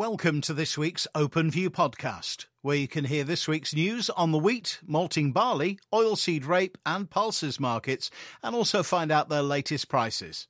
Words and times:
Welcome 0.00 0.40
to 0.42 0.54
this 0.54 0.78
week's 0.78 1.06
Open 1.14 1.50
View 1.50 1.68
podcast, 1.70 2.46
where 2.62 2.74
you 2.74 2.88
can 2.88 3.04
hear 3.04 3.22
this 3.22 3.46
week's 3.46 3.74
news 3.74 4.08
on 4.08 4.32
the 4.32 4.38
wheat, 4.38 4.80
malting 4.86 5.30
barley, 5.30 5.78
oilseed 5.92 6.46
rape, 6.46 6.78
and 6.86 7.10
pulses 7.10 7.60
markets, 7.60 8.10
and 8.42 8.56
also 8.56 8.82
find 8.82 9.12
out 9.12 9.28
their 9.28 9.42
latest 9.42 9.90
prices. 9.90 10.46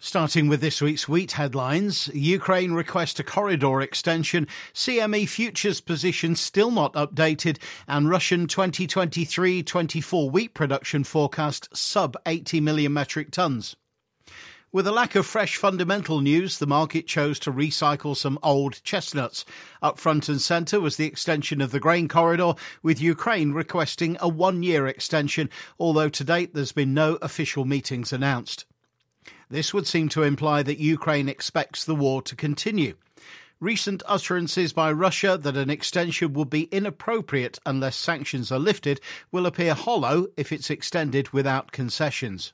Starting 0.00 0.48
with 0.48 0.60
this 0.60 0.82
week's 0.82 1.08
wheat 1.08 1.30
headlines, 1.30 2.08
Ukraine 2.12 2.72
requests 2.72 3.20
a 3.20 3.22
corridor 3.22 3.80
extension, 3.82 4.48
CME 4.74 5.28
futures 5.28 5.80
position 5.80 6.34
still 6.34 6.72
not 6.72 6.92
updated, 6.94 7.58
and 7.86 8.10
Russian 8.10 8.48
2023 8.48 9.62
24 9.62 10.28
wheat 10.28 10.54
production 10.54 11.04
forecast 11.04 11.68
sub 11.72 12.16
80 12.26 12.60
million 12.62 12.92
metric 12.94 13.30
tonnes. 13.30 13.76
With 14.70 14.86
a 14.86 14.92
lack 14.92 15.14
of 15.14 15.24
fresh 15.24 15.56
fundamental 15.56 16.20
news, 16.20 16.58
the 16.58 16.66
market 16.66 17.06
chose 17.06 17.38
to 17.40 17.50
recycle 17.50 18.14
some 18.14 18.38
old 18.42 18.82
chestnuts. 18.84 19.46
Up 19.80 19.98
front 19.98 20.28
and 20.28 20.42
centre 20.42 20.78
was 20.78 20.96
the 20.98 21.06
extension 21.06 21.62
of 21.62 21.70
the 21.70 21.80
grain 21.80 22.06
corridor, 22.06 22.52
with 22.82 23.00
Ukraine 23.00 23.52
requesting 23.52 24.18
a 24.20 24.28
one 24.28 24.62
year 24.62 24.86
extension, 24.86 25.48
although 25.80 26.10
to 26.10 26.22
date 26.22 26.52
there's 26.52 26.72
been 26.72 26.92
no 26.92 27.14
official 27.22 27.64
meetings 27.64 28.12
announced. 28.12 28.66
This 29.48 29.72
would 29.72 29.86
seem 29.86 30.10
to 30.10 30.22
imply 30.22 30.62
that 30.62 30.78
Ukraine 30.78 31.30
expects 31.30 31.86
the 31.86 31.94
war 31.94 32.20
to 32.20 32.36
continue. 32.36 32.94
Recent 33.60 34.02
utterances 34.04 34.74
by 34.74 34.92
Russia 34.92 35.38
that 35.40 35.56
an 35.56 35.70
extension 35.70 36.34
would 36.34 36.50
be 36.50 36.64
inappropriate 36.64 37.58
unless 37.64 37.96
sanctions 37.96 38.52
are 38.52 38.58
lifted 38.58 39.00
will 39.32 39.46
appear 39.46 39.72
hollow 39.72 40.26
if 40.36 40.52
it's 40.52 40.68
extended 40.68 41.30
without 41.30 41.72
concessions. 41.72 42.52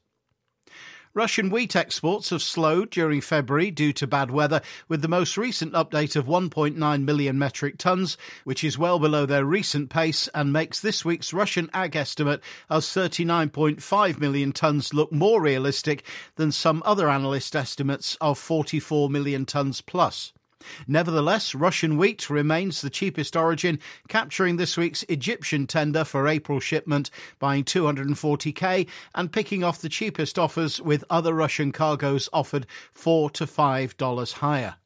Russian 1.16 1.48
wheat 1.48 1.76
exports 1.76 2.30
have 2.30 2.42
slowed 2.42 2.90
during 2.90 3.20
February 3.20 3.70
due 3.70 3.92
to 3.92 4.06
bad 4.06 4.32
weather, 4.32 4.60
with 4.88 5.00
the 5.00 5.06
most 5.06 5.36
recent 5.36 5.72
update 5.72 6.16
of 6.16 6.26
1.9 6.26 7.04
million 7.04 7.38
metric 7.38 7.78
tonnes, 7.78 8.16
which 8.42 8.64
is 8.64 8.76
well 8.76 8.98
below 8.98 9.24
their 9.24 9.44
recent 9.44 9.90
pace 9.90 10.28
and 10.34 10.52
makes 10.52 10.80
this 10.80 11.04
week's 11.04 11.32
Russian 11.32 11.70
ag 11.72 11.94
estimate 11.94 12.42
of 12.68 12.82
39.5 12.82 14.18
million 14.18 14.52
tonnes 14.52 14.92
look 14.92 15.12
more 15.12 15.40
realistic 15.40 16.04
than 16.34 16.50
some 16.50 16.82
other 16.84 17.08
analyst 17.08 17.54
estimates 17.54 18.16
of 18.20 18.36
44 18.36 19.08
million 19.08 19.46
tonnes 19.46 19.86
plus. 19.86 20.33
Nevertheless, 20.86 21.54
Russian 21.54 21.96
wheat 21.96 22.30
remains 22.30 22.80
the 22.80 22.90
cheapest 22.90 23.36
origin, 23.36 23.78
capturing 24.08 24.56
this 24.56 24.76
week's 24.76 25.02
Egyptian 25.04 25.66
tender 25.66 26.04
for 26.04 26.28
April 26.28 26.60
shipment, 26.60 27.10
buying 27.38 27.64
240k 27.64 28.88
and 29.14 29.32
picking 29.32 29.64
off 29.64 29.80
the 29.80 29.88
cheapest 29.88 30.38
offers 30.38 30.80
with 30.80 31.04
other 31.10 31.34
Russian 31.34 31.72
cargoes 31.72 32.28
offered 32.32 32.66
4 32.92 33.30
to 33.30 33.46
$5 33.46 34.32
higher. 34.34 34.76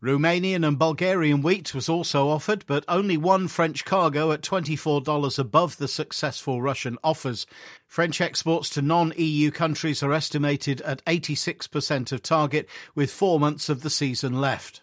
Romanian 0.00 0.64
and 0.64 0.78
Bulgarian 0.78 1.42
wheat 1.42 1.74
was 1.74 1.88
also 1.88 2.28
offered, 2.28 2.64
but 2.68 2.84
only 2.86 3.16
one 3.16 3.48
French 3.48 3.84
cargo 3.84 4.30
at 4.30 4.42
$24 4.42 5.38
above 5.40 5.76
the 5.78 5.88
successful 5.88 6.62
Russian 6.62 6.98
offers. 7.02 7.46
French 7.84 8.20
exports 8.20 8.70
to 8.70 8.82
non 8.82 9.12
EU 9.16 9.50
countries 9.50 10.00
are 10.04 10.12
estimated 10.12 10.80
at 10.82 11.04
86% 11.04 12.12
of 12.12 12.22
target, 12.22 12.68
with 12.94 13.10
four 13.10 13.40
months 13.40 13.68
of 13.68 13.82
the 13.82 13.90
season 13.90 14.40
left. 14.40 14.82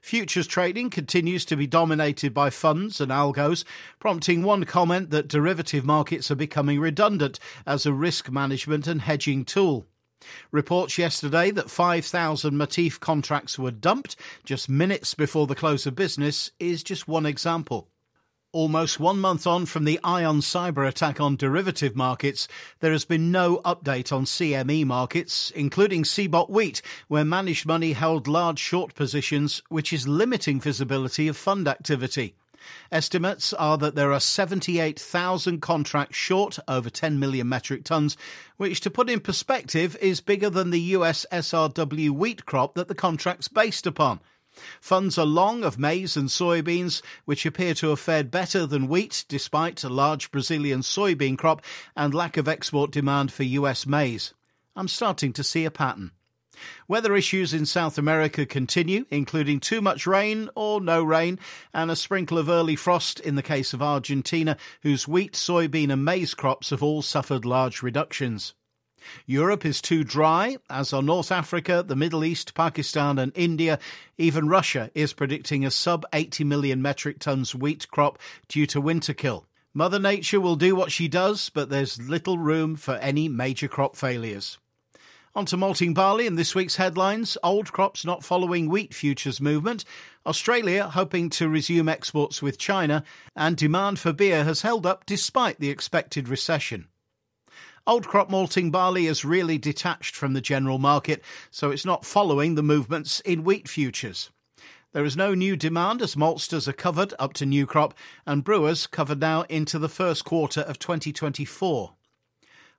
Futures 0.00 0.46
trading 0.46 0.90
continues 0.90 1.44
to 1.44 1.56
be 1.56 1.66
dominated 1.66 2.32
by 2.32 2.50
funds 2.50 3.00
and 3.00 3.10
algos, 3.10 3.64
prompting 3.98 4.42
one 4.42 4.64
comment 4.64 5.10
that 5.10 5.28
derivative 5.28 5.84
markets 5.84 6.30
are 6.30 6.36
becoming 6.36 6.80
redundant 6.80 7.38
as 7.66 7.86
a 7.86 7.92
risk 7.92 8.30
management 8.30 8.86
and 8.86 9.02
hedging 9.02 9.44
tool. 9.44 9.86
Reports 10.50 10.98
yesterday 10.98 11.50
that 11.50 11.70
5,000 11.70 12.54
Matif 12.54 13.00
contracts 13.00 13.58
were 13.58 13.70
dumped 13.70 14.16
just 14.44 14.68
minutes 14.68 15.14
before 15.14 15.46
the 15.46 15.54
close 15.54 15.86
of 15.86 15.94
business 15.94 16.50
is 16.58 16.82
just 16.82 17.06
one 17.08 17.26
example. 17.26 17.88
Almost 18.54 19.00
one 19.00 19.18
month 19.18 19.48
on 19.48 19.66
from 19.66 19.84
the 19.84 19.98
Ion 20.04 20.38
cyber 20.38 20.86
attack 20.86 21.20
on 21.20 21.34
derivative 21.34 21.96
markets, 21.96 22.46
there 22.78 22.92
has 22.92 23.04
been 23.04 23.32
no 23.32 23.56
update 23.64 24.12
on 24.12 24.26
CME 24.26 24.86
markets, 24.86 25.50
including 25.56 26.04
CBOT 26.04 26.48
Wheat, 26.48 26.80
where 27.08 27.24
managed 27.24 27.66
money 27.66 27.94
held 27.94 28.28
large 28.28 28.60
short 28.60 28.94
positions, 28.94 29.60
which 29.70 29.92
is 29.92 30.06
limiting 30.06 30.60
visibility 30.60 31.26
of 31.26 31.36
fund 31.36 31.66
activity. 31.66 32.36
Estimates 32.92 33.52
are 33.54 33.76
that 33.76 33.96
there 33.96 34.12
are 34.12 34.20
78,000 34.20 35.60
contracts 35.60 36.16
short 36.16 36.60
over 36.68 36.88
10 36.88 37.18
million 37.18 37.48
metric 37.48 37.82
tons, 37.82 38.16
which, 38.56 38.80
to 38.82 38.88
put 38.88 39.10
in 39.10 39.18
perspective, 39.18 39.96
is 40.00 40.20
bigger 40.20 40.48
than 40.48 40.70
the 40.70 40.80
US 40.80 41.26
SRW 41.32 42.10
wheat 42.10 42.46
crop 42.46 42.76
that 42.76 42.86
the 42.86 42.94
contract's 42.94 43.48
based 43.48 43.84
upon. 43.84 44.20
Funds 44.80 45.18
are 45.18 45.26
long 45.26 45.64
of 45.64 45.78
maize 45.78 46.16
and 46.16 46.28
soybeans, 46.28 47.02
which 47.24 47.44
appear 47.44 47.74
to 47.74 47.88
have 47.88 48.00
fared 48.00 48.30
better 48.30 48.66
than 48.66 48.88
wheat 48.88 49.24
despite 49.28 49.82
a 49.82 49.88
large 49.88 50.30
Brazilian 50.30 50.80
soybean 50.80 51.36
crop 51.36 51.62
and 51.96 52.14
lack 52.14 52.36
of 52.36 52.48
export 52.48 52.90
demand 52.90 53.32
for 53.32 53.42
US 53.42 53.86
maize. 53.86 54.34
I'm 54.76 54.88
starting 54.88 55.32
to 55.34 55.44
see 55.44 55.64
a 55.64 55.70
pattern. 55.70 56.12
Weather 56.86 57.16
issues 57.16 57.52
in 57.52 57.66
South 57.66 57.98
America 57.98 58.46
continue, 58.46 59.06
including 59.10 59.58
too 59.58 59.80
much 59.80 60.06
rain 60.06 60.48
or 60.54 60.80
no 60.80 61.02
rain, 61.02 61.38
and 61.72 61.90
a 61.90 61.96
sprinkle 61.96 62.38
of 62.38 62.48
early 62.48 62.76
frost 62.76 63.18
in 63.20 63.34
the 63.34 63.42
case 63.42 63.72
of 63.72 63.82
Argentina, 63.82 64.56
whose 64.82 65.08
wheat, 65.08 65.32
soybean, 65.32 65.92
and 65.92 66.04
maize 66.04 66.34
crops 66.34 66.70
have 66.70 66.82
all 66.82 67.02
suffered 67.02 67.44
large 67.44 67.82
reductions. 67.82 68.54
Europe 69.26 69.64
is 69.64 69.80
too 69.80 70.04
dry, 70.04 70.56
as 70.68 70.92
are 70.92 71.02
North 71.02 71.32
Africa, 71.32 71.84
the 71.86 71.96
Middle 71.96 72.24
East, 72.24 72.54
Pakistan, 72.54 73.18
and 73.18 73.32
India. 73.34 73.78
Even 74.18 74.48
Russia 74.48 74.90
is 74.94 75.12
predicting 75.12 75.64
a 75.64 75.70
sub 75.70 76.04
80 76.12 76.44
million 76.44 76.82
metric 76.82 77.18
tons 77.18 77.54
wheat 77.54 77.90
crop 77.90 78.18
due 78.48 78.66
to 78.66 78.80
winter 78.80 79.14
kill. 79.14 79.46
Mother 79.72 79.98
Nature 79.98 80.40
will 80.40 80.56
do 80.56 80.76
what 80.76 80.92
she 80.92 81.08
does, 81.08 81.50
but 81.50 81.68
there's 81.68 82.00
little 82.00 82.38
room 82.38 82.76
for 82.76 82.94
any 82.94 83.28
major 83.28 83.66
crop 83.66 83.96
failures. 83.96 84.58
On 85.36 85.44
to 85.46 85.56
malting 85.56 85.94
barley 85.94 86.28
in 86.28 86.36
this 86.36 86.54
week's 86.54 86.76
headlines. 86.76 87.36
Old 87.42 87.72
crops 87.72 88.04
not 88.04 88.22
following 88.22 88.68
wheat 88.68 88.94
futures 88.94 89.40
movement. 89.40 89.84
Australia 90.24 90.88
hoping 90.88 91.28
to 91.30 91.48
resume 91.48 91.88
exports 91.88 92.40
with 92.40 92.56
China. 92.56 93.02
And 93.34 93.56
demand 93.56 93.98
for 93.98 94.12
beer 94.12 94.44
has 94.44 94.62
held 94.62 94.86
up 94.86 95.06
despite 95.06 95.58
the 95.58 95.70
expected 95.70 96.28
recession. 96.28 96.86
Old 97.86 98.08
crop 98.08 98.30
malting 98.30 98.70
barley 98.70 99.06
is 99.06 99.26
really 99.26 99.58
detached 99.58 100.16
from 100.16 100.32
the 100.32 100.40
general 100.40 100.78
market, 100.78 101.22
so 101.50 101.70
it's 101.70 101.84
not 101.84 102.06
following 102.06 102.54
the 102.54 102.62
movements 102.62 103.20
in 103.20 103.44
wheat 103.44 103.68
futures. 103.68 104.30
There 104.92 105.04
is 105.04 105.18
no 105.18 105.34
new 105.34 105.54
demand 105.54 106.00
as 106.00 106.14
maltsters 106.14 106.66
are 106.66 106.72
covered 106.72 107.12
up 107.18 107.34
to 107.34 107.44
new 107.44 107.66
crop 107.66 107.92
and 108.24 108.42
brewers 108.42 108.86
covered 108.86 109.20
now 109.20 109.42
into 109.50 109.78
the 109.78 109.90
first 109.90 110.24
quarter 110.24 110.62
of 110.62 110.78
2024. 110.78 111.92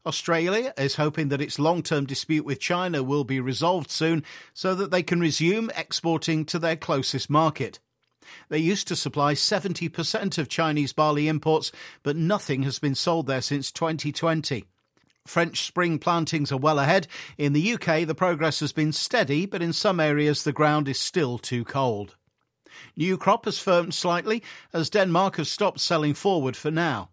Australia 0.07 0.73
is 0.75 0.95
hoping 0.95 1.29
that 1.29 1.41
its 1.41 1.59
long 1.59 1.83
term 1.83 2.07
dispute 2.07 2.45
with 2.45 2.59
China 2.59 3.03
will 3.03 3.23
be 3.23 3.39
resolved 3.39 3.91
soon 3.91 4.23
so 4.55 4.73
that 4.73 4.89
they 4.89 5.03
can 5.03 5.19
resume 5.19 5.69
exporting 5.77 6.45
to 6.45 6.57
their 6.57 6.75
closest 6.75 7.29
market. 7.29 7.79
They 8.49 8.57
used 8.57 8.87
to 8.87 8.95
supply 8.95 9.35
70% 9.35 10.39
of 10.39 10.49
Chinese 10.49 10.93
barley 10.93 11.27
imports, 11.27 11.71
but 12.01 12.15
nothing 12.15 12.63
has 12.63 12.79
been 12.79 12.95
sold 12.95 13.27
there 13.27 13.41
since 13.41 13.71
2020. 13.71 14.65
French 15.25 15.65
spring 15.65 15.97
plantings 15.97 16.51
are 16.51 16.57
well 16.57 16.79
ahead. 16.79 17.07
In 17.37 17.53
the 17.53 17.73
UK, 17.73 18.05
the 18.05 18.15
progress 18.15 18.59
has 18.59 18.71
been 18.71 18.91
steady, 18.91 19.45
but 19.45 19.61
in 19.61 19.73
some 19.73 19.99
areas 19.99 20.43
the 20.43 20.53
ground 20.53 20.87
is 20.87 20.99
still 20.99 21.37
too 21.37 21.65
cold. 21.65 22.15
New 22.95 23.17
crop 23.17 23.45
has 23.45 23.57
firmed 23.57 23.93
slightly 23.93 24.43
as 24.71 24.89
Denmark 24.89 25.37
has 25.37 25.49
stopped 25.49 25.79
selling 25.79 26.13
forward 26.13 26.55
for 26.55 26.71
now. 26.71 27.09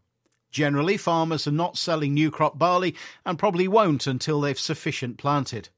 Generally, 0.51 0.99
farmers 0.99 1.47
are 1.47 1.53
not 1.53 1.79
selling 1.79 2.13
new 2.13 2.31
crop 2.31 2.59
barley 2.59 2.95
and 3.25 3.39
probably 3.39 3.67
won't 3.67 4.07
until 4.07 4.41
they've 4.41 4.59
sufficient 4.59 5.17
planted. 5.17 5.71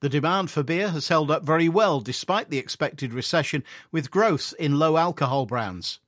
The 0.00 0.10
demand 0.10 0.50
for 0.50 0.62
beer 0.62 0.90
has 0.90 1.08
held 1.08 1.30
up 1.30 1.44
very 1.44 1.68
well 1.68 2.00
despite 2.00 2.50
the 2.50 2.58
expected 2.58 3.14
recession, 3.14 3.64
with 3.90 4.10
growth 4.10 4.52
in 4.58 4.78
low 4.78 4.98
alcohol 4.98 5.46
brands 5.46 6.00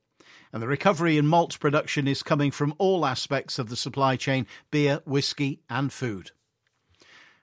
and 0.52 0.62
the 0.62 0.68
recovery 0.68 1.16
in 1.16 1.26
malt 1.26 1.58
production 1.58 2.06
is 2.06 2.22
coming 2.22 2.50
from 2.50 2.74
all 2.78 3.06
aspects 3.06 3.58
of 3.58 3.68
the 3.68 3.76
supply 3.76 4.16
chain 4.16 4.46
beer, 4.70 5.00
whisky, 5.04 5.60
and 5.70 5.92
food. 5.92 6.30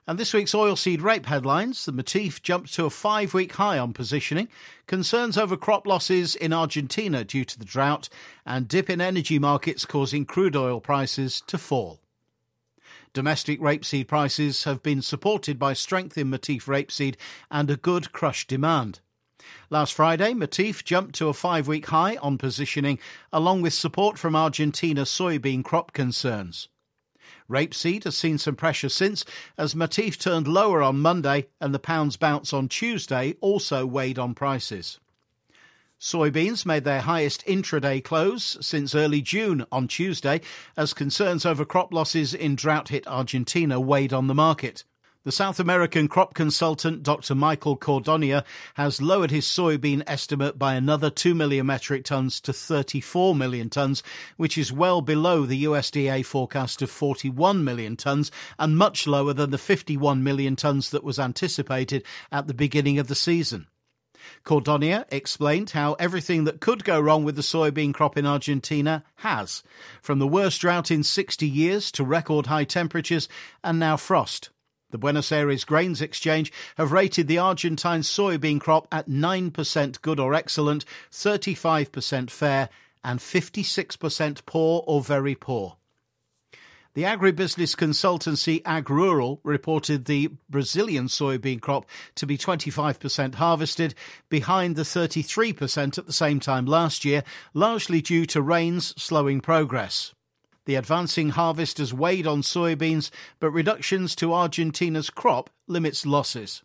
And 0.09 0.17
this 0.17 0.33
week's 0.33 0.53
oilseed 0.53 1.01
rape 1.01 1.27
headlines 1.27 1.85
the 1.85 1.93
Matif 1.93 2.41
jumped 2.41 2.73
to 2.73 2.85
a 2.85 2.89
five 2.89 3.33
week 3.33 3.53
high 3.53 3.77
on 3.77 3.93
positioning, 3.93 4.47
concerns 4.87 5.37
over 5.37 5.55
crop 5.55 5.85
losses 5.85 6.35
in 6.35 6.51
Argentina 6.51 7.23
due 7.23 7.45
to 7.45 7.59
the 7.59 7.65
drought, 7.65 8.09
and 8.45 8.67
dip 8.67 8.89
in 8.89 9.01
energy 9.01 9.37
markets 9.37 9.85
causing 9.85 10.25
crude 10.25 10.55
oil 10.55 10.79
prices 10.81 11.41
to 11.45 11.59
fall. 11.59 11.99
Domestic 13.13 13.59
rapeseed 13.59 14.07
prices 14.07 14.63
have 14.63 14.81
been 14.81 15.01
supported 15.01 15.59
by 15.59 15.73
strength 15.73 16.17
in 16.17 16.29
Matif 16.29 16.63
rapeseed 16.63 17.15
and 17.51 17.69
a 17.69 17.77
good 17.77 18.11
crush 18.11 18.47
demand. 18.47 19.01
Last 19.69 19.93
Friday, 19.93 20.33
Matif 20.33 20.83
jumped 20.83 21.15
to 21.15 21.29
a 21.29 21.33
five 21.33 21.67
week 21.67 21.87
high 21.87 22.17
on 22.17 22.37
positioning, 22.37 22.99
along 23.31 23.61
with 23.61 23.73
support 23.73 24.17
from 24.17 24.35
Argentina 24.35 25.01
soybean 25.03 25.63
crop 25.63 25.93
concerns. 25.93 26.67
Rapeseed 27.49 28.03
has 28.03 28.15
seen 28.15 28.37
some 28.37 28.55
pressure 28.55 28.89
since, 28.89 29.25
as 29.57 29.73
Matif 29.73 30.17
turned 30.19 30.47
lower 30.47 30.81
on 30.83 30.99
Monday 30.99 31.47
and 31.59 31.73
the 31.73 31.79
pound's 31.79 32.15
bounce 32.15 32.53
on 32.53 32.67
Tuesday 32.67 33.35
also 33.41 33.85
weighed 33.85 34.19
on 34.19 34.35
prices. 34.35 34.99
Soybeans 35.99 36.65
made 36.65 36.85
their 36.85 37.01
highest 37.01 37.45
intraday 37.45 38.01
close 38.01 38.57
since 38.61 38.95
early 38.95 39.21
June 39.21 39.65
on 39.71 39.87
Tuesday 39.87 40.39
as 40.77 40.93
concerns 40.93 41.45
over 41.45 41.65
crop 41.65 41.93
losses 41.93 42.33
in 42.33 42.55
drought 42.55 42.87
hit 42.87 43.05
Argentina 43.05 43.79
weighed 43.81 44.13
on 44.13 44.27
the 44.27 44.35
market. 44.35 44.85
The 45.25 45.33
South 45.33 45.59
American 45.59 46.07
crop 46.07 46.33
consultant 46.33 47.03
Dr. 47.03 47.35
Michael 47.35 47.75
Cordonnier 47.75 48.45
has 48.75 49.01
lowered 49.01 49.31
his 49.31 49.43
soybean 49.43 50.01
estimate 50.07 50.57
by 50.57 50.75
another 50.75 51.09
2 51.09 51.35
million 51.35 51.65
metric 51.65 52.05
tons 52.05 52.39
to 52.39 52.53
34 52.53 53.35
million 53.35 53.69
tons, 53.69 54.01
which 54.37 54.57
is 54.57 54.71
well 54.71 55.01
below 55.01 55.45
the 55.45 55.65
USDA 55.65 56.25
forecast 56.25 56.81
of 56.81 56.89
41 56.89 57.65
million 57.65 57.97
tons 57.97 58.31
and 58.57 58.77
much 58.77 59.07
lower 59.07 59.33
than 59.33 59.51
the 59.51 59.57
51 59.57 60.23
million 60.23 60.55
tons 60.55 60.89
that 60.91 61.03
was 61.03 61.19
anticipated 61.19 62.05
at 62.31 62.47
the 62.47 62.53
beginning 62.53 62.97
of 62.97 63.09
the 63.09 63.13
season. 63.13 63.67
Cordonnier 64.45 65.03
explained 65.11 65.71
how 65.71 65.95
everything 65.95 66.45
that 66.45 66.61
could 66.61 66.85
go 66.85 66.97
wrong 66.97 67.25
with 67.25 67.35
the 67.35 67.41
soybean 67.41 67.93
crop 67.93 68.15
in 68.15 68.25
Argentina 68.25 69.03
has, 69.17 69.63
from 70.01 70.19
the 70.19 70.27
worst 70.27 70.61
drought 70.61 70.89
in 70.89 71.03
60 71.03 71.45
years 71.45 71.91
to 71.91 72.05
record 72.05 72.45
high 72.45 72.63
temperatures 72.63 73.27
and 73.65 73.77
now 73.79 73.97
frost. 73.97 74.49
The 74.91 74.97
Buenos 74.97 75.31
Aires 75.31 75.63
Grains 75.63 76.01
Exchange 76.01 76.51
have 76.77 76.91
rated 76.91 77.27
the 77.27 77.37
Argentine 77.37 78.01
soybean 78.01 78.59
crop 78.59 78.87
at 78.91 79.07
9% 79.07 80.01
good 80.01 80.19
or 80.19 80.33
excellent, 80.33 80.83
35% 81.11 82.31
fair, 82.31 82.69
and 83.03 83.19
56% 83.19 84.45
poor 84.45 84.83
or 84.87 85.01
very 85.01 85.35
poor. 85.35 85.75
The 86.95 87.03
agribusiness 87.03 87.75
consultancy 87.75 88.63
AgRural 88.63 89.39
reported 89.43 90.05
the 90.05 90.31
Brazilian 90.49 91.05
soybean 91.05 91.61
crop 91.61 91.85
to 92.15 92.25
be 92.25 92.37
25% 92.37 93.35
harvested, 93.35 93.93
behind 94.27 94.75
the 94.75 94.81
33% 94.81 95.99
at 95.99 96.07
the 96.07 96.11
same 96.11 96.39
time 96.39 96.65
last 96.65 97.05
year, 97.05 97.23
largely 97.53 98.01
due 98.01 98.25
to 98.25 98.41
rains 98.41 98.99
slowing 99.01 99.39
progress. 99.39 100.15
The 100.69 100.75
advancing 100.75 101.29
harvest 101.29 101.79
has 101.79 101.95
weighed 101.95 102.27
on 102.27 102.43
soybeans, 102.43 103.09
but 103.39 103.49
reductions 103.49 104.15
to 104.17 104.35
Argentina's 104.35 105.09
crop 105.09 105.49
limits 105.67 106.05
losses. 106.05 106.61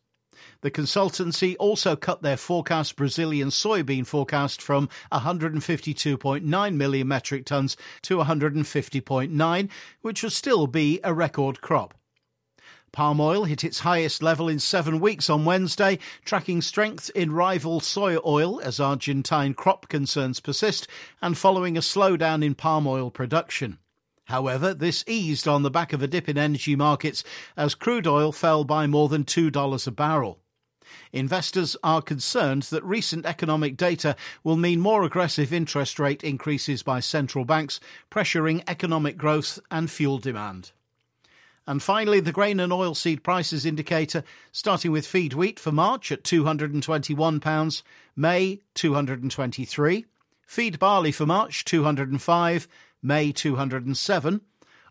The 0.60 0.70
consultancy 0.70 1.56
also 1.58 1.96
cut 1.96 2.20
their 2.20 2.36
forecast 2.36 2.96
Brazilian 2.96 3.48
soybean 3.48 4.06
forecast 4.06 4.60
from 4.60 4.90
152.9 5.10 6.74
million 6.74 7.08
metric 7.08 7.46
tons 7.46 7.78
to 8.02 8.18
150.9, 8.18 9.70
which 10.02 10.22
will 10.22 10.28
still 10.28 10.66
be 10.66 11.00
a 11.02 11.14
record 11.14 11.62
crop. 11.62 11.94
Palm 12.92 13.22
oil 13.22 13.44
hit 13.44 13.64
its 13.64 13.80
highest 13.80 14.22
level 14.22 14.50
in 14.50 14.58
seven 14.58 15.00
weeks 15.00 15.30
on 15.30 15.46
Wednesday, 15.46 15.98
tracking 16.26 16.60
strength 16.60 17.10
in 17.14 17.32
rival 17.32 17.80
soy 17.80 18.18
oil 18.22 18.60
as 18.60 18.78
Argentine 18.78 19.54
crop 19.54 19.88
concerns 19.88 20.40
persist 20.40 20.86
and 21.22 21.38
following 21.38 21.78
a 21.78 21.80
slowdown 21.80 22.44
in 22.44 22.54
palm 22.54 22.86
oil 22.86 23.10
production. 23.10 23.78
However, 24.24 24.72
this 24.72 25.04
eased 25.06 25.46
on 25.46 25.62
the 25.62 25.70
back 25.70 25.92
of 25.92 26.02
a 26.02 26.06
dip 26.06 26.28
in 26.28 26.38
energy 26.38 26.76
markets 26.76 27.24
as 27.56 27.74
crude 27.74 28.06
oil 28.06 28.32
fell 28.32 28.64
by 28.64 28.86
more 28.86 29.08
than 29.08 29.24
$2 29.24 29.86
a 29.86 29.90
barrel. 29.90 30.38
Investors 31.12 31.76
are 31.82 32.02
concerned 32.02 32.64
that 32.64 32.84
recent 32.84 33.26
economic 33.26 33.76
data 33.76 34.16
will 34.42 34.56
mean 34.56 34.80
more 34.80 35.04
aggressive 35.04 35.52
interest 35.52 35.98
rate 35.98 36.24
increases 36.24 36.82
by 36.82 37.00
central 37.00 37.44
banks, 37.44 37.80
pressuring 38.10 38.62
economic 38.66 39.16
growth 39.16 39.58
and 39.70 39.90
fuel 39.90 40.18
demand. 40.18 40.72
And 41.66 41.82
finally, 41.82 42.20
the 42.20 42.32
grain 42.32 42.60
and 42.60 42.72
oilseed 42.72 43.22
prices 43.22 43.64
indicator, 43.64 44.22
starting 44.52 44.92
with 44.92 45.06
feed 45.06 45.32
wheat 45.32 45.58
for 45.58 45.72
March 45.72 46.12
at 46.12 46.22
£221, 46.22 47.82
May 48.16 48.60
223, 48.74 50.04
feed 50.46 50.78
barley 50.78 51.12
for 51.12 51.24
March 51.24 51.64
205, 51.64 52.68
May 53.04 53.30
207. 53.30 54.40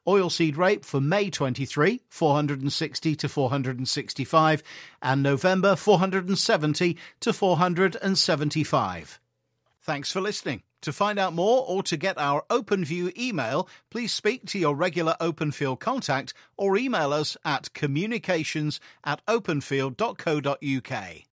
Oilseed 0.05 0.57
rape 0.57 0.85
for 0.85 1.01
May 1.01 1.29
23, 1.29 2.01
460 2.09 3.15
to 3.15 3.29
465, 3.29 4.63
and 5.01 5.23
November 5.23 5.75
470 5.75 6.97
to 7.21 7.33
475. 7.33 9.19
Thanks 9.81 10.11
for 10.11 10.21
listening. 10.21 10.63
To 10.81 10.91
find 10.91 11.17
out 11.17 11.33
more 11.33 11.65
or 11.65 11.81
to 11.83 11.95
get 11.95 12.17
our 12.17 12.43
OpenView 12.49 13.17
email, 13.17 13.69
please 13.89 14.11
speak 14.11 14.45
to 14.47 14.59
your 14.59 14.75
regular 14.75 15.15
OpenField 15.21 15.79
contact 15.79 16.33
or 16.57 16.77
email 16.77 17.13
us 17.13 17.37
at 17.45 17.73
communications 17.73 18.81
at 19.05 19.25
openfield.co.uk. 19.25 21.23